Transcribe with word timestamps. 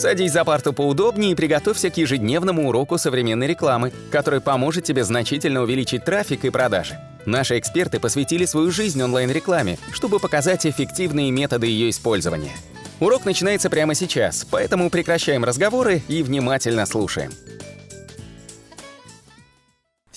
Садись 0.00 0.32
за 0.32 0.46
парту 0.46 0.72
поудобнее 0.72 1.32
и 1.32 1.34
приготовься 1.34 1.90
к 1.90 1.98
ежедневному 1.98 2.66
уроку 2.66 2.96
современной 2.96 3.46
рекламы, 3.46 3.92
который 4.10 4.40
поможет 4.40 4.84
тебе 4.84 5.04
значительно 5.04 5.60
увеличить 5.60 6.06
трафик 6.06 6.46
и 6.46 6.50
продажи. 6.50 6.98
Наши 7.26 7.58
эксперты 7.58 8.00
посвятили 8.00 8.46
свою 8.46 8.70
жизнь 8.70 9.02
онлайн-рекламе, 9.02 9.76
чтобы 9.92 10.18
показать 10.18 10.64
эффективные 10.64 11.30
методы 11.30 11.66
ее 11.66 11.90
использования. 11.90 12.56
Урок 12.98 13.26
начинается 13.26 13.68
прямо 13.68 13.94
сейчас, 13.94 14.46
поэтому 14.50 14.88
прекращаем 14.88 15.44
разговоры 15.44 16.00
и 16.08 16.22
внимательно 16.22 16.86
слушаем. 16.86 17.32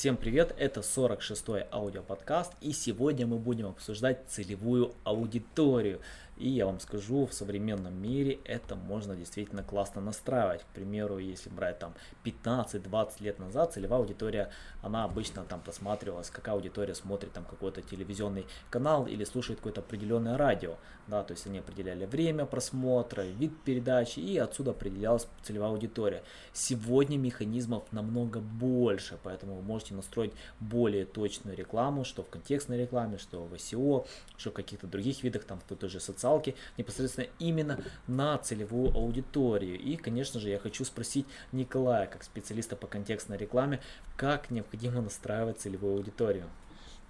Всем 0.04 0.18
привет, 0.18 0.54
это 0.57 0.81
46-й 0.81 1.65
аудиоподкаст, 1.71 2.52
и 2.59 2.73
сегодня 2.73 3.25
мы 3.25 3.38
будем 3.38 3.68
обсуждать 3.68 4.20
целевую 4.29 4.91
аудиторию. 5.05 6.02
И 6.44 6.50
я 6.50 6.66
вам 6.66 6.82
скажу, 6.82 7.25
в 7.25 7.34
современном 7.34 7.94
мире 8.02 8.38
это 8.43 8.75
можно 8.75 9.16
действительно 9.16 9.64
классно 9.64 10.02
настраивать. 10.02 10.64
К 10.64 10.75
примеру, 10.75 11.18
если 11.18 11.50
брать 11.50 11.79
там 11.79 11.93
15-20 12.25 13.24
лет 13.24 13.39
назад, 13.39 13.71
целевая 13.71 14.01
аудитория, 14.01 14.50
она 14.82 15.06
обычно 15.06 15.46
там 15.46 15.61
просматривалась, 15.61 16.29
какая 16.29 16.56
аудитория 16.56 16.96
смотрит 16.96 17.32
там 17.32 17.46
какой-то 17.46 17.82
телевизионный 17.82 18.46
канал 18.70 19.07
или 19.07 19.24
слушает 19.24 19.60
какое-то 19.60 19.79
определенное 19.79 20.36
радио. 20.36 20.75
Да, 21.07 21.24
то 21.24 21.32
есть 21.32 21.48
они 21.48 21.60
определяли 21.60 22.06
время 22.06 22.46
просмотра, 22.46 23.21
вид 23.21 23.54
передачи 23.64 24.20
и 24.20 24.37
отсюда 24.37 24.71
определялась 24.71 25.28
целевая 25.43 25.70
аудитория. 25.70 26.23
Сегодня 26.51 27.18
механизмов 27.18 27.84
намного 27.93 28.42
больше, 28.42 29.18
поэтому 29.23 29.56
вы 29.56 29.62
можете 29.62 29.93
настроить 29.93 30.34
более 30.60 31.06
точную 31.06 31.56
рекламу, 31.56 32.03
что 32.03 32.22
в 32.22 32.30
контекстной 32.30 32.80
рекламе, 32.80 33.17
что 33.17 33.45
в 33.45 33.53
SEO, 33.53 34.06
что 34.36 34.50
в 34.50 34.53
каких-то 34.53 34.88
других 34.88 35.23
видах, 35.23 35.45
там 35.45 35.62
той 35.62 35.88
же 35.88 36.02
социальной 36.02 36.33
социалки 36.33 36.55
непосредственно 36.78 37.28
именно 37.39 37.80
на 38.08 38.38
целевую 38.38 38.95
аудиторию. 38.95 39.80
И, 39.80 39.95
конечно 39.95 40.39
же, 40.39 40.50
я 40.50 40.59
хочу 40.59 40.86
спросить 40.86 41.25
Николая, 41.52 42.08
как 42.08 42.23
специалиста 42.23 42.75
по 42.75 42.88
контекстной 42.88 43.38
рекламе, 43.38 43.80
как 44.17 44.52
необходимо 44.52 45.02
настраивать 45.02 45.59
целевую 45.59 45.98
аудиторию. 45.98 46.45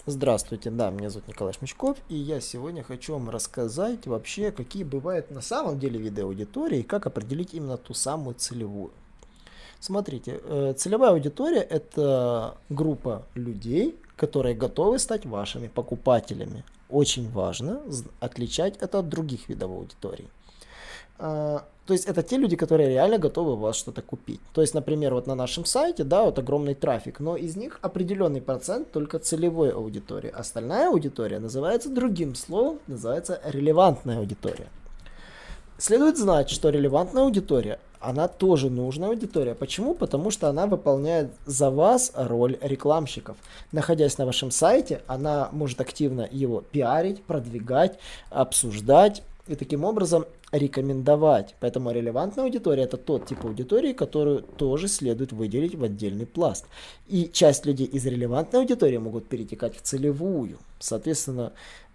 Здравствуйте, 0.05 0.69
да, 0.69 0.89
меня 0.89 1.09
зовут 1.09 1.29
Николай 1.29 1.53
Шмичков, 1.53 1.97
и 2.09 2.15
я 2.15 2.41
сегодня 2.41 2.83
хочу 2.83 3.13
вам 3.13 3.29
рассказать 3.29 4.05
вообще, 4.05 4.51
какие 4.51 4.83
бывают 4.83 5.31
на 5.31 5.39
самом 5.41 5.79
деле 5.79 5.97
виды 5.97 6.23
аудитории, 6.23 6.79
и 6.79 6.83
как 6.83 7.05
определить 7.05 7.53
именно 7.53 7.77
ту 7.77 7.93
самую 7.93 8.35
целевую. 8.35 8.91
Смотрите, 9.83 10.39
э, 10.41 10.73
целевая 10.77 11.11
аудитория– 11.11 11.59
это 11.69 12.55
группа 12.69 13.23
людей, 13.35 13.97
которые 14.15 14.55
готовы 14.55 14.97
стать 14.97 15.25
вашими 15.25 15.67
покупателями 15.67 16.63
очень 16.89 17.29
важно 17.29 17.81
отличать 18.21 18.77
это 18.79 18.99
от 18.99 19.09
других 19.09 19.49
видов 19.49 19.71
аудитории. 19.71 20.29
А, 21.19 21.65
то 21.85 21.91
есть 21.91 22.05
это 22.05 22.23
те 22.23 22.37
люди, 22.37 22.55
которые 22.55 22.91
реально 22.91 23.17
готовы 23.17 23.53
у 23.53 23.55
вас 23.57 23.75
что-то 23.75 24.01
купить. 24.01 24.39
То 24.53 24.61
есть, 24.61 24.73
например, 24.73 25.15
вот 25.15 25.27
на 25.27 25.35
нашем 25.35 25.65
сайте, 25.65 26.05
да, 26.05 26.23
вот 26.23 26.39
огромный 26.39 26.75
трафик, 26.75 27.19
но 27.19 27.35
из 27.35 27.57
них 27.57 27.79
определенный 27.81 28.41
процент 28.41 28.89
только 28.89 29.19
целевой 29.19 29.71
аудитории. 29.71 30.29
Остальная 30.29 30.87
аудитория 30.87 31.39
называется 31.39 31.89
другим 31.89 32.35
словом, 32.35 32.79
называется 32.87 33.41
релевантная 33.43 34.19
аудитория. 34.19 34.69
Следует 35.77 36.17
знать, 36.17 36.49
что 36.49 36.69
релевантная 36.69 37.23
аудитория 37.23 37.79
она 38.03 38.27
тоже 38.27 38.69
нужная 38.69 39.09
аудитория. 39.09 39.55
Почему? 39.55 39.93
Потому 39.93 40.29
что 40.29 40.49
она 40.49 40.67
выполняет 40.67 41.31
за 41.45 41.69
вас 41.69 42.11
роль 42.15 42.57
рекламщиков. 42.61 43.37
Находясь 43.71 44.17
на 44.17 44.25
вашем 44.25 44.51
сайте, 44.51 45.01
она 45.07 45.49
может 45.51 45.79
активно 45.79 46.27
его 46.29 46.61
пиарить, 46.61 47.23
продвигать, 47.23 47.97
обсуждать 48.29 49.23
и 49.47 49.55
таким 49.55 49.85
образом 49.85 50.25
рекомендовать. 50.53 51.55
Поэтому 51.59 51.91
релевантная 51.91 52.45
аудитория 52.45 52.83
это 52.83 52.97
тот 52.97 53.25
тип 53.25 53.43
аудитории, 53.43 53.91
которую 53.91 54.43
тоже 54.43 54.87
следует 54.87 55.33
выделить 55.33 55.75
в 55.75 55.83
отдельный 55.83 56.25
пласт. 56.25 56.65
И 57.07 57.29
часть 57.33 57.65
людей 57.65 57.87
из 57.87 58.05
релевантной 58.05 58.61
аудитории 58.61 58.97
могут 58.97 59.27
перетекать 59.27 59.75
в 59.75 59.81
целевую. 59.81 60.59
Соответственно, 60.79 61.53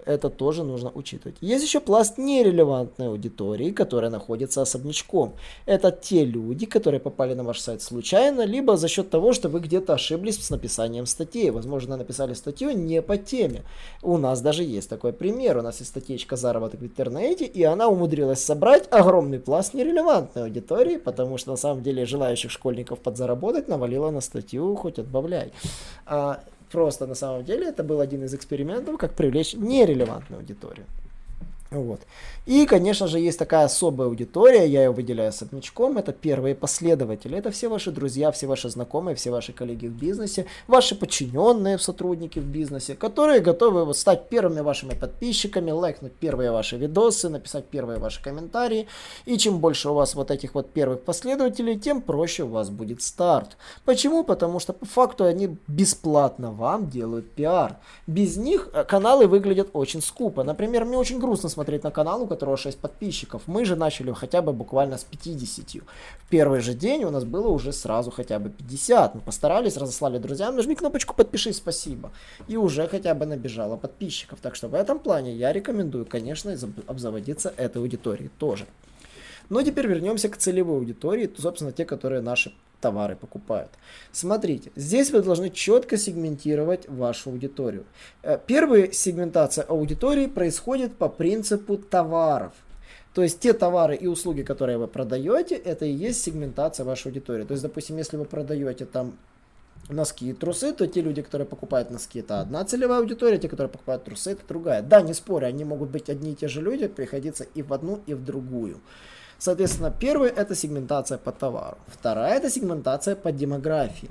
это 0.08 0.30
тоже 0.30 0.64
нужно 0.64 0.90
учитывать. 0.94 1.36
Есть 1.40 1.64
еще 1.64 1.80
пласт 1.80 2.18
нерелевантной 2.18 3.08
аудитории, 3.08 3.70
которая 3.70 4.10
находится 4.10 4.62
особнячком. 4.62 5.34
Это 5.66 5.90
те 5.90 6.24
люди, 6.24 6.66
которые 6.66 6.98
попали 7.00 7.34
на 7.34 7.44
ваш 7.44 7.60
сайт 7.60 7.82
случайно, 7.82 8.46
либо 8.46 8.76
за 8.76 8.88
счет 8.88 9.10
того, 9.10 9.32
что 9.32 9.48
вы 9.50 9.60
где-то 9.60 9.92
ошиблись 9.92 10.42
с 10.42 10.50
написанием 10.50 11.04
статьи. 11.04 11.50
Возможно, 11.50 11.96
написали 11.96 12.34
статью 12.34 12.70
не 12.70 13.02
по 13.02 13.18
теме. 13.18 13.64
У 14.02 14.16
нас 14.16 14.40
даже 14.40 14.62
есть 14.64 14.88
такой 14.88 15.12
пример. 15.12 15.58
У 15.58 15.62
нас 15.62 15.80
есть 15.80 15.90
статьечка 15.90 16.36
заработок 16.36 16.80
в 16.80 16.84
интернете, 16.84 17.44
и 17.44 17.62
она 17.62 17.88
умудрилась 17.88 18.42
собрать 18.48 18.88
огромный 18.90 19.38
пласт 19.38 19.74
нерелевантной 19.74 20.44
аудитории, 20.44 20.96
потому 20.96 21.36
что 21.36 21.50
на 21.50 21.56
самом 21.56 21.82
деле 21.82 22.06
желающих 22.06 22.50
школьников 22.50 22.98
подзаработать 23.00 23.68
навалила 23.68 24.10
на 24.10 24.22
статью 24.22 24.74
хоть 24.74 24.98
отбавляй. 24.98 25.52
А, 26.06 26.40
Просто 26.70 27.06
на 27.06 27.14
самом 27.14 27.44
деле 27.44 27.68
это 27.68 27.82
был 27.82 28.00
один 28.00 28.24
из 28.24 28.34
экспериментов, 28.34 28.98
как 28.98 29.14
привлечь 29.14 29.54
нерелевантную 29.54 30.40
аудиторию. 30.40 30.84
Вот. 31.70 32.00
И, 32.46 32.64
конечно 32.64 33.06
же, 33.08 33.20
есть 33.20 33.38
такая 33.38 33.66
особая 33.66 34.08
аудитория, 34.08 34.66
я 34.66 34.84
ее 34.84 34.90
выделяю 34.90 35.28
особнячком, 35.28 35.98
это 35.98 36.12
первые 36.12 36.54
последователи, 36.54 37.36
это 37.36 37.50
все 37.50 37.68
ваши 37.68 37.90
друзья, 37.90 38.32
все 38.32 38.46
ваши 38.46 38.70
знакомые, 38.70 39.14
все 39.16 39.30
ваши 39.30 39.52
коллеги 39.52 39.86
в 39.86 39.92
бизнесе, 39.92 40.46
ваши 40.66 40.94
подчиненные 40.94 41.78
сотрудники 41.78 42.38
в 42.38 42.46
бизнесе, 42.46 42.94
которые 42.94 43.40
готовы 43.40 43.84
вот 43.84 43.98
стать 43.98 44.30
первыми 44.30 44.60
вашими 44.60 44.94
подписчиками, 44.94 45.70
лайкнуть 45.70 46.14
первые 46.14 46.52
ваши 46.52 46.78
видосы, 46.78 47.28
написать 47.28 47.66
первые 47.66 47.98
ваши 47.98 48.22
комментарии, 48.22 48.86
и 49.26 49.36
чем 49.36 49.58
больше 49.58 49.90
у 49.90 49.94
вас 49.94 50.14
вот 50.14 50.30
этих 50.30 50.54
вот 50.54 50.70
первых 50.70 51.02
последователей, 51.02 51.78
тем 51.78 52.00
проще 52.00 52.44
у 52.44 52.48
вас 52.48 52.70
будет 52.70 53.02
старт. 53.02 53.58
Почему? 53.84 54.24
Потому 54.24 54.58
что 54.58 54.72
по 54.72 54.86
факту 54.86 55.24
они 55.24 55.58
бесплатно 55.66 56.50
вам 56.50 56.88
делают 56.88 57.30
пиар. 57.32 57.76
Без 58.06 58.38
них 58.38 58.70
э, 58.72 58.84
каналы 58.84 59.26
выглядят 59.26 59.68
очень 59.74 60.00
скупо. 60.00 60.44
Например, 60.44 60.86
мне 60.86 60.96
очень 60.96 61.18
грустно 61.18 61.50
смотреть 61.58 61.82
на 61.82 61.90
канал, 61.90 62.22
у 62.22 62.26
которого 62.28 62.56
6 62.56 62.78
подписчиков. 62.78 63.42
Мы 63.48 63.64
же 63.64 63.74
начали 63.74 64.12
хотя 64.12 64.42
бы 64.42 64.52
буквально 64.52 64.96
с 64.96 65.02
50. 65.02 65.82
В 66.22 66.28
первый 66.30 66.60
же 66.60 66.72
день 66.72 67.02
у 67.04 67.10
нас 67.10 67.24
было 67.24 67.48
уже 67.48 67.72
сразу 67.72 68.12
хотя 68.12 68.38
бы 68.38 68.48
50. 68.50 69.16
Мы 69.16 69.20
постарались, 69.20 69.76
разослали 69.76 70.18
друзьям, 70.18 70.54
нажми 70.54 70.76
кнопочку 70.76 71.14
подпишись, 71.14 71.56
спасибо. 71.56 72.12
И 72.46 72.56
уже 72.56 72.86
хотя 72.86 73.14
бы 73.14 73.26
набежало 73.26 73.76
подписчиков. 73.76 74.38
Так 74.40 74.54
что 74.54 74.68
в 74.68 74.74
этом 74.74 75.00
плане 75.00 75.34
я 75.34 75.52
рекомендую, 75.52 76.06
конечно, 76.06 76.56
обзаводиться 76.86 77.52
этой 77.56 77.78
аудиторией 77.78 78.30
тоже. 78.38 78.64
Но 79.50 79.62
теперь 79.62 79.88
вернемся 79.88 80.28
к 80.28 80.36
целевой 80.36 80.76
аудитории, 80.76 81.28
собственно, 81.38 81.72
те, 81.72 81.84
которые 81.84 82.20
наши 82.20 82.52
товары 82.80 83.16
покупают. 83.16 83.70
Смотрите, 84.12 84.70
здесь 84.76 85.10
вы 85.10 85.22
должны 85.22 85.50
четко 85.50 85.96
сегментировать 85.96 86.88
вашу 86.88 87.30
аудиторию. 87.30 87.84
Э, 88.22 88.38
первая 88.46 88.92
сегментация 88.92 89.64
аудитории 89.64 90.26
происходит 90.26 90.96
по 90.96 91.08
принципу 91.08 91.76
товаров. 91.76 92.52
То 93.14 93.22
есть 93.22 93.40
те 93.40 93.52
товары 93.52 93.96
и 93.96 94.06
услуги, 94.06 94.42
которые 94.42 94.78
вы 94.78 94.86
продаете, 94.86 95.56
это 95.56 95.84
и 95.84 95.90
есть 95.90 96.22
сегментация 96.22 96.84
вашей 96.84 97.08
аудитории. 97.08 97.44
То 97.44 97.52
есть, 97.52 97.62
допустим, 97.62 97.96
если 97.96 98.16
вы 98.16 98.24
продаете 98.24 98.84
там 98.84 99.14
носки 99.88 100.30
и 100.30 100.32
трусы, 100.32 100.72
то 100.72 100.86
те 100.86 101.00
люди, 101.00 101.22
которые 101.22 101.46
покупают 101.46 101.90
носки, 101.90 102.20
это 102.20 102.40
одна 102.40 102.64
целевая 102.64 103.00
аудитория, 103.00 103.38
те, 103.38 103.48
которые 103.48 103.70
покупают 103.70 104.04
трусы, 104.04 104.32
это 104.32 104.42
другая. 104.46 104.82
Да, 104.82 105.00
не 105.00 105.14
спорю, 105.14 105.46
они 105.46 105.64
могут 105.64 105.90
быть 105.90 106.08
одни 106.10 106.32
и 106.32 106.34
те 106.34 106.48
же 106.48 106.60
люди, 106.60 106.88
приходиться 106.88 107.46
и 107.54 107.62
в 107.62 107.72
одну, 107.72 108.00
и 108.06 108.14
в 108.14 108.24
другую. 108.24 108.80
Соответственно, 109.38 109.90
первое 109.90 110.30
это 110.30 110.54
сегментация 110.54 111.18
по 111.18 111.30
товару. 111.32 111.78
Вторая 111.86 112.36
это 112.38 112.50
сегментация 112.50 113.14
по 113.14 113.30
демографии. 113.30 114.10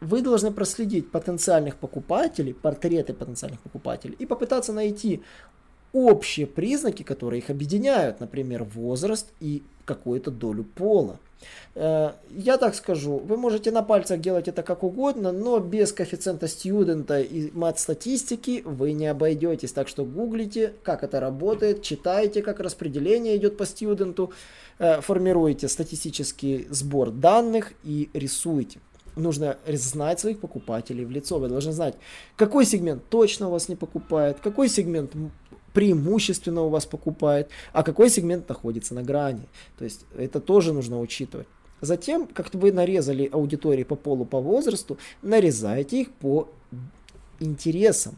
Вы 0.00 0.22
должны 0.22 0.50
проследить 0.50 1.10
потенциальных 1.10 1.76
покупателей, 1.76 2.54
портреты 2.54 3.12
потенциальных 3.12 3.60
покупателей 3.60 4.16
и 4.18 4.26
попытаться 4.26 4.72
найти 4.72 5.22
общие 5.92 6.46
признаки, 6.46 7.02
которые 7.02 7.40
их 7.40 7.50
объединяют, 7.50 8.20
например, 8.20 8.64
возраст 8.64 9.28
и 9.40 9.62
какую-то 9.84 10.30
долю 10.30 10.64
пола. 10.64 11.18
Э, 11.74 12.12
я 12.30 12.58
так 12.58 12.74
скажу, 12.74 13.18
вы 13.18 13.36
можете 13.36 13.70
на 13.70 13.82
пальцах 13.82 14.20
делать 14.20 14.48
это 14.48 14.62
как 14.62 14.82
угодно, 14.82 15.32
но 15.32 15.58
без 15.58 15.92
коэффициента 15.92 16.48
студента 16.48 17.20
и 17.20 17.50
мат-статистики 17.52 18.62
вы 18.64 18.92
не 18.92 19.06
обойдетесь. 19.06 19.72
Так 19.72 19.88
что 19.88 20.04
гуглите, 20.04 20.74
как 20.82 21.02
это 21.02 21.20
работает, 21.20 21.82
читайте, 21.82 22.42
как 22.42 22.60
распределение 22.60 23.36
идет 23.36 23.56
по 23.56 23.64
студенту, 23.64 24.32
э, 24.78 25.00
формируете 25.00 25.68
статистический 25.68 26.66
сбор 26.70 27.10
данных 27.10 27.72
и 27.84 28.10
рисуете 28.12 28.78
нужно 29.16 29.58
знать 29.66 30.20
своих 30.20 30.40
покупателей 30.40 31.04
в 31.04 31.10
лицо. 31.10 31.38
Вы 31.38 31.48
должны 31.48 31.72
знать, 31.72 31.96
какой 32.36 32.64
сегмент 32.64 33.02
точно 33.10 33.48
у 33.48 33.50
вас 33.50 33.68
не 33.68 33.76
покупает, 33.76 34.38
какой 34.40 34.68
сегмент 34.68 35.12
преимущественно 35.72 36.62
у 36.62 36.68
вас 36.68 36.86
покупает, 36.86 37.50
а 37.72 37.82
какой 37.82 38.10
сегмент 38.10 38.48
находится 38.48 38.94
на 38.94 39.02
грани. 39.02 39.48
То 39.78 39.84
есть 39.84 40.04
это 40.16 40.40
тоже 40.40 40.72
нужно 40.72 41.00
учитывать. 41.00 41.48
Затем, 41.80 42.26
как 42.26 42.52
вы 42.54 42.72
нарезали 42.72 43.28
аудитории 43.32 43.84
по 43.84 43.96
полу, 43.96 44.24
по 44.24 44.40
возрасту, 44.40 44.98
нарезайте 45.22 46.02
их 46.02 46.12
по 46.12 46.48
интересам. 47.38 48.16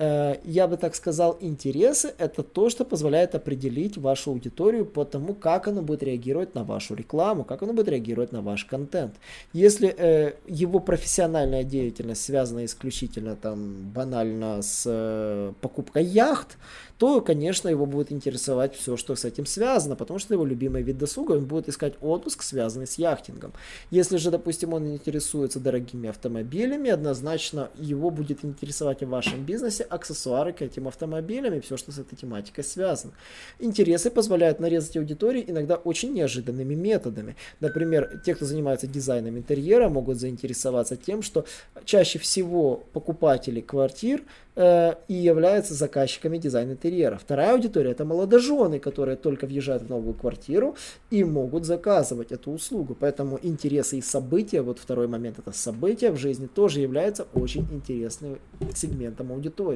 Э, 0.00 0.36
я 0.44 0.68
бы 0.68 0.76
так 0.76 0.94
сказал, 0.94 1.36
интересы– 1.40 2.14
это 2.18 2.44
то, 2.44 2.70
что 2.70 2.84
позволяет 2.84 3.34
определить 3.34 3.98
вашу 3.98 4.30
аудиторию 4.30 4.86
по 4.86 5.04
тому, 5.04 5.34
как 5.34 5.66
она 5.66 5.82
будет 5.82 6.04
реагировать 6.04 6.54
на 6.54 6.62
вашу 6.62 6.94
рекламу, 6.94 7.44
как 7.44 7.62
она 7.62 7.72
будет 7.72 7.88
реагировать 7.88 8.30
на 8.32 8.40
ваш 8.40 8.64
контент. 8.64 9.14
Если 9.52 9.88
э, 9.88 10.34
его 10.46 10.78
профессиональная 10.78 11.64
деятельность 11.64 12.22
связана 12.22 12.64
исключительно 12.64 13.34
там 13.34 13.90
банально 13.92 14.62
с 14.62 14.84
э, 14.86 15.52
покупкой 15.60 16.04
яхт, 16.04 16.58
то, 16.98 17.20
конечно, 17.20 17.68
его 17.68 17.86
будет 17.86 18.12
интересовать 18.12 18.74
все, 18.76 18.96
что 18.96 19.16
с 19.16 19.24
этим 19.24 19.46
связано, 19.46 19.96
потому 19.96 20.18
что 20.20 20.34
его 20.34 20.44
любимый 20.44 20.82
вид 20.82 20.98
досуга, 20.98 21.32
он 21.32 21.46
будет 21.46 21.68
искать 21.68 21.94
отпуск, 22.00 22.42
связанный 22.42 22.86
с 22.86 22.98
яхтингом. 22.98 23.52
Если 23.90 24.16
же, 24.16 24.30
допустим, 24.30 24.74
он 24.74 24.86
интересуется 24.86 25.60
дорогими 25.60 26.08
автомобилями, 26.08 26.90
однозначно 26.90 27.70
его 27.76 28.10
будет 28.10 28.44
интересовать 28.44 29.02
в 29.02 29.08
вашем 29.08 29.44
бизнесе 29.44 29.87
аксессуары 29.88 30.52
к 30.52 30.62
этим 30.62 30.88
автомобилям 30.88 31.54
и 31.54 31.60
все, 31.60 31.76
что 31.76 31.92
с 31.92 31.98
этой 31.98 32.16
тематикой 32.16 32.64
связано. 32.64 33.12
Интересы 33.58 34.10
позволяют 34.10 34.60
нарезать 34.60 34.96
аудитории 34.96 35.44
иногда 35.46 35.76
очень 35.76 36.12
неожиданными 36.12 36.74
методами. 36.74 37.36
Например, 37.60 38.20
те, 38.24 38.34
кто 38.34 38.44
занимается 38.44 38.86
дизайном 38.86 39.38
интерьера, 39.38 39.88
могут 39.88 40.18
заинтересоваться 40.18 40.96
тем, 40.96 41.22
что 41.22 41.44
чаще 41.84 42.18
всего 42.18 42.82
покупатели 42.92 43.60
квартир 43.60 44.22
Э, 44.60 44.94
и 45.06 45.14
являются 45.14 45.74
заказчиками 45.74 46.36
дизайна 46.36 46.72
интерьера. 46.72 47.16
Вторая 47.16 47.52
аудитория 47.52 47.92
это 47.92 48.04
молодожены, 48.04 48.80
которые 48.80 49.16
только 49.16 49.46
въезжают 49.46 49.84
в 49.84 49.88
новую 49.88 50.14
квартиру 50.14 50.74
и 51.10 51.22
могут 51.22 51.64
заказывать 51.64 52.32
эту 52.32 52.50
услугу. 52.50 52.96
Поэтому 52.98 53.38
интересы 53.40 53.98
и 53.98 54.02
события, 54.02 54.62
вот 54.62 54.80
второй 54.80 55.06
момент 55.06 55.38
это 55.38 55.52
события 55.52 56.10
в 56.10 56.16
жизни, 56.16 56.48
тоже 56.48 56.80
являются 56.80 57.28
очень 57.34 57.68
интересным 57.70 58.40
сегментом 58.74 59.30
аудитории. 59.30 59.67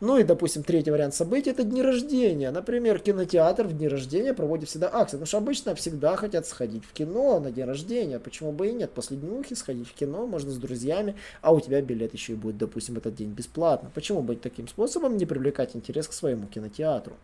Ну 0.00 0.18
и, 0.18 0.24
допустим, 0.24 0.62
третий 0.62 0.90
вариант 0.90 1.14
событий 1.14 1.50
это 1.50 1.62
дни 1.62 1.80
рождения. 1.82 2.50
Например, 2.50 2.98
кинотеатр 2.98 3.66
в 3.66 3.76
дни 3.76 3.88
рождения 3.88 4.34
проводит 4.34 4.68
всегда 4.68 4.90
акции. 4.92 5.16
Потому 5.16 5.26
что 5.26 5.38
обычно 5.38 5.74
всегда 5.74 6.16
хотят 6.16 6.46
сходить 6.46 6.84
в 6.84 6.92
кино 6.92 7.40
на 7.40 7.50
день 7.50 7.64
рождения. 7.64 8.18
Почему 8.18 8.52
бы 8.52 8.68
и 8.68 8.72
нет? 8.72 8.90
После 8.90 9.16
днюхи 9.16 9.54
сходить 9.54 9.88
в 9.88 9.94
кино 9.94 10.26
можно 10.26 10.50
с 10.50 10.56
друзьями, 10.56 11.14
а 11.42 11.52
у 11.54 11.60
тебя 11.60 11.80
билет 11.80 12.12
еще 12.12 12.32
и 12.32 12.36
будет, 12.36 12.58
допустим, 12.58 12.96
этот 12.96 13.14
день 13.14 13.30
бесплатно. 13.30 13.90
Почему 13.94 14.22
бы 14.22 14.36
таким 14.36 14.68
способом 14.68 15.16
не 15.16 15.26
привлекать 15.26 15.74
интерес 15.76 16.08
к 16.08 16.12
своему 16.12 16.46
кинотеатру? 16.46 17.14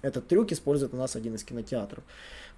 Этот 0.00 0.28
трюк 0.28 0.52
использует 0.52 0.94
у 0.94 0.96
нас 0.96 1.16
один 1.16 1.34
из 1.34 1.44
кинотеатров. 1.44 2.04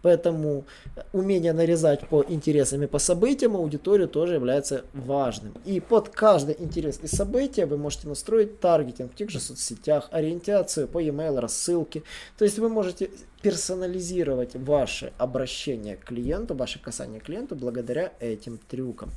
Поэтому 0.02 0.64
умение 1.12 1.52
нарезать 1.52 2.08
по 2.08 2.24
интересам 2.26 2.82
и 2.82 2.86
по 2.86 2.98
событиям 2.98 3.56
аудиторию 3.56 4.08
тоже 4.08 4.34
является 4.34 4.84
важным. 4.94 5.54
И 5.64 5.80
под 5.80 6.08
каждый 6.08 6.56
интерес 6.58 7.00
и 7.02 7.06
событие 7.06 7.66
вы 7.66 7.76
можете 7.76 8.08
настроить 8.08 8.60
таргетинг 8.60 9.12
в 9.12 9.14
тех 9.14 9.30
же 9.30 9.40
соцсетях, 9.40 10.08
ориентацию 10.10 10.88
по 10.88 10.98
e-mail, 10.98 11.38
рассылке. 11.40 12.02
То 12.38 12.44
есть 12.44 12.58
вы 12.58 12.68
можете 12.68 13.10
персонализировать 13.42 14.54
ваше 14.54 15.12
обращение 15.18 15.96
к 15.96 16.04
клиенту, 16.04 16.54
ваше 16.54 16.78
касание 16.78 17.20
к 17.20 17.24
клиенту 17.24 17.54
благодаря 17.54 18.12
этим 18.20 18.58
трюкам. 18.68 19.10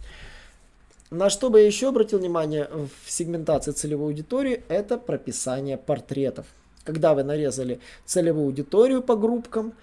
На 1.12 1.30
что 1.30 1.50
бы 1.50 1.60
я 1.60 1.68
еще 1.68 1.90
обратил 1.90 2.20
внимание 2.20 2.68
в 2.72 3.10
сегментации 3.10 3.72
целевой 3.72 4.08
аудитории, 4.08 4.64
это 4.68 4.98
прописание 4.98 5.78
портретов. 5.78 6.48
Когда 6.84 7.14
вы 7.14 7.24
нарезали 7.24 7.80
целевую 8.06 8.48
аудиторию 8.48 9.02
по 9.02 9.16
группкам, 9.16 9.74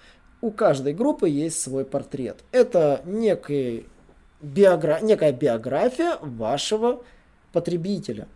у 0.41 0.51
каждой 0.51 0.93
группы 0.93 1.29
есть 1.29 1.59
свой 1.59 1.85
портрет. 1.85 2.43
Это 2.51 3.01
некий 3.05 3.85
биогра... 4.41 4.99
некая 5.01 5.31
биография 5.31 6.17
вашего 6.21 7.03
потребителя. 7.53 8.27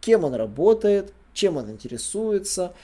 Кем 0.00 0.24
он 0.24 0.34
работает, 0.34 1.12
чем 1.32 1.56
он 1.56 1.70
интересуется, 1.70 2.74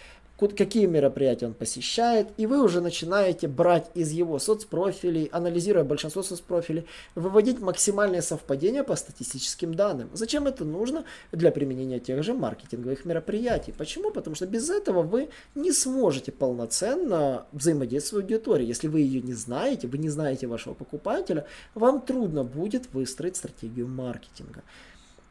какие 0.49 0.87
мероприятия 0.87 1.47
он 1.47 1.55
посещает, 1.55 2.29
и 2.37 2.47
вы 2.47 2.63
уже 2.63 2.81
начинаете 2.81 3.49
брать 3.49 3.91
из 3.95 4.11
его 4.11 4.39
соцпрофилей, 4.39 5.27
анализируя 5.27 5.85
большинство 5.85 6.23
соцпрофилей, 6.23 6.87
выводить 7.15 7.61
максимальные 7.61 8.23
совпадения 8.23 8.83
по 8.83 8.97
статистическим 8.97 9.75
данным. 9.75 10.11
Зачем 10.13 10.47
это 10.47 10.65
нужно? 10.65 11.05
Для 11.31 11.53
применения 11.53 12.01
тех 12.01 12.23
же 12.23 12.35
маркетинговых 12.35 13.05
мероприятий. 13.05 13.73
Почему? 13.73 14.11
Потому 14.11 14.35
что 14.35 14.47
без 14.47 14.69
этого 14.69 15.03
вы 15.03 15.29
не 15.55 15.71
сможете 15.71 16.33
полноценно 16.33 17.47
взаимодействовать 17.53 18.03
с 18.03 18.13
аудиторией. 18.13 18.69
Если 18.69 18.89
вы 18.89 19.01
ее 19.01 19.23
не 19.23 19.35
знаете, 19.35 19.87
вы 19.87 19.99
не 19.99 20.09
знаете 20.09 20.49
вашего 20.49 20.75
покупателя, 20.75 21.47
вам 21.75 22.01
трудно 22.01 22.43
будет 22.43 22.93
выстроить 22.93 23.37
стратегию 23.37 23.87
маркетинга. 23.87 24.63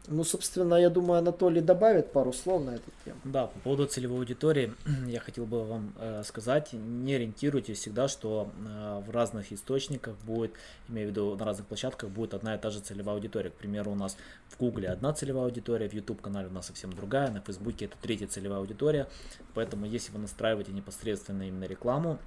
Ну, 0.07 0.23
собственно, 0.23 0.75
я 0.75 0.89
думаю, 0.89 1.19
Анатолий 1.19 1.61
добавит 1.61 2.11
пару 2.11 2.33
слов 2.33 2.65
на 2.65 2.71
эту 2.71 2.89
тему. 3.05 3.19
Да, 3.23 3.47
по 3.47 3.59
поводу 3.59 3.85
целевой 3.85 4.19
аудитории 4.19 4.73
я 5.07 5.19
хотел 5.19 5.45
бы 5.45 5.63
вам 5.63 5.93
э, 5.99 6.23
сказать, 6.25 6.73
не 6.73 7.13
ориентируйтесь 7.13 7.77
всегда, 7.77 8.07
что 8.07 8.49
э, 8.65 9.03
в 9.05 9.11
разных 9.11 9.51
источниках 9.53 10.15
будет, 10.25 10.53
имею 10.89 11.07
в 11.07 11.11
виду 11.11 11.35
на 11.35 11.45
разных 11.45 11.67
площадках, 11.67 12.09
будет 12.09 12.33
одна 12.33 12.55
и 12.55 12.57
та 12.57 12.71
же 12.71 12.79
целевая 12.79 13.15
аудитория. 13.15 13.51
К 13.51 13.55
примеру, 13.55 13.91
у 13.91 13.95
нас 13.95 14.17
в 14.49 14.57
Гугле 14.57 14.89
одна 14.89 15.13
целевая 15.13 15.45
аудитория, 15.45 15.87
в 15.87 15.93
YouTube 15.93 16.21
канале 16.21 16.47
у 16.47 16.51
нас 16.51 16.67
совсем 16.67 16.91
другая, 16.93 17.29
на 17.29 17.41
Фейсбуке 17.41 17.85
это 17.85 17.95
третья 18.01 18.27
целевая 18.27 18.59
аудитория. 18.59 19.07
Поэтому, 19.53 19.85
если 19.85 20.11
вы 20.11 20.19
настраиваете 20.19 20.71
непосредственно 20.71 21.43
именно 21.47 21.65
рекламу, 21.65 22.17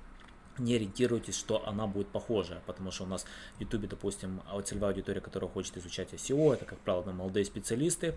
не 0.59 0.77
ориентируйтесь, 0.77 1.37
что 1.37 1.67
она 1.67 1.87
будет 1.87 2.09
похожа, 2.09 2.63
потому 2.67 2.91
что 2.91 3.05
у 3.05 3.07
нас 3.07 3.25
в 3.57 3.61
YouTube, 3.61 3.89
допустим, 3.89 4.41
целевая 4.65 4.93
аудитория, 4.93 5.21
которая 5.21 5.51
хочет 5.51 5.77
изучать 5.77 6.13
SEO, 6.13 6.55
это, 6.55 6.65
как 6.65 6.79
правило, 6.79 7.13
молодые 7.13 7.45
специалисты. 7.45 8.15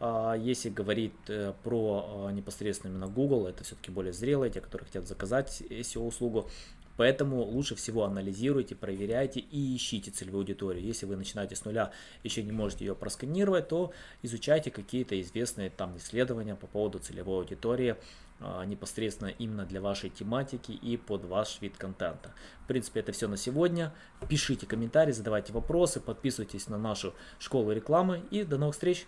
А, 0.00 0.34
если 0.34 0.68
говорить 0.68 1.12
э, 1.28 1.52
про 1.62 2.26
а, 2.26 2.30
непосредственно 2.32 2.92
именно 2.92 3.06
Google, 3.06 3.46
это 3.46 3.64
все-таки 3.64 3.90
более 3.90 4.12
зрелые, 4.12 4.50
те, 4.50 4.60
которые 4.60 4.86
хотят 4.86 5.06
заказать 5.06 5.62
SEO-услугу, 5.62 6.48
Поэтому 6.96 7.42
лучше 7.42 7.74
всего 7.74 8.04
анализируйте, 8.04 8.74
проверяйте 8.74 9.40
и 9.40 9.76
ищите 9.76 10.10
целевую 10.10 10.40
аудиторию. 10.40 10.82
Если 10.82 11.06
вы 11.06 11.16
начинаете 11.16 11.54
с 11.54 11.64
нуля, 11.64 11.92
еще 12.22 12.42
не 12.42 12.52
можете 12.52 12.84
ее 12.84 12.94
просканировать, 12.94 13.68
то 13.68 13.92
изучайте 14.22 14.70
какие-то 14.70 15.20
известные 15.20 15.70
там 15.70 15.96
исследования 15.98 16.54
по 16.54 16.66
поводу 16.66 16.98
целевой 16.98 17.40
аудитории, 17.40 17.96
непосредственно 18.66 19.28
именно 19.28 19.64
для 19.64 19.80
вашей 19.80 20.10
тематики 20.10 20.72
и 20.72 20.96
под 20.96 21.24
ваш 21.24 21.58
вид 21.60 21.76
контента. 21.76 22.32
В 22.64 22.66
принципе, 22.68 23.00
это 23.00 23.12
все 23.12 23.28
на 23.28 23.36
сегодня. 23.36 23.92
Пишите 24.28 24.66
комментарии, 24.66 25.12
задавайте 25.12 25.52
вопросы, 25.52 26.00
подписывайтесь 26.00 26.68
на 26.68 26.78
нашу 26.78 27.14
школу 27.38 27.72
рекламы 27.72 28.22
и 28.30 28.42
до 28.44 28.58
новых 28.58 28.74
встреч! 28.74 29.06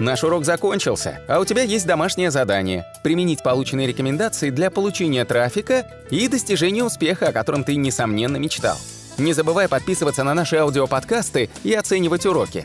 Наш 0.00 0.22
урок 0.22 0.44
закончился, 0.44 1.20
а 1.28 1.40
у 1.40 1.44
тебя 1.44 1.62
есть 1.62 1.86
домашнее 1.86 2.30
задание– 2.30 2.86
применить 3.02 3.42
полученные 3.42 3.88
рекомендации 3.88 4.50
для 4.50 4.70
получения 4.70 5.24
трафика 5.24 5.90
и 6.10 6.28
достижения 6.28 6.84
успеха, 6.84 7.28
о 7.28 7.32
котором 7.32 7.64
ты, 7.64 7.74
несомненно, 7.74 8.36
мечтал. 8.36 8.76
Не 9.18 9.32
забывай 9.32 9.68
подписываться 9.68 10.22
на 10.22 10.34
наши 10.34 10.54
аудиоподкасты 10.54 11.50
и 11.64 11.74
оценивать 11.74 12.24
уроки. 12.26 12.64